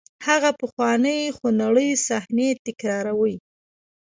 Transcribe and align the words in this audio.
هغه 0.27 0.49
پخوانۍ 0.61 1.21
خونړۍ 1.35 1.89
صحنې 2.07 2.49
تکراروئ. 2.65 3.35